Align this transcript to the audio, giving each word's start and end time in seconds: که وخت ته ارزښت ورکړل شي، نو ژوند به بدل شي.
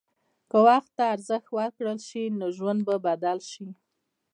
که 0.49 0.57
وخت 0.67 0.91
ته 0.97 1.03
ارزښت 1.13 1.47
ورکړل 1.53 1.99
شي، 2.07 2.23
نو 2.39 2.45
ژوند 2.57 2.79
به 2.87 2.95
بدل 3.07 3.39
شي. 3.51 3.67